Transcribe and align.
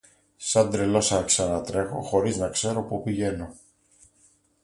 Σαν 0.37 0.69
τρελός 0.71 1.11
άρχισα 1.11 1.47
να 1.47 1.61
τρέχω, 1.61 2.01
χωρίς 2.01 2.37
να 2.37 2.49
ξέρω 2.49 2.83
πού 2.83 3.03
πηγαίνω 3.03 3.55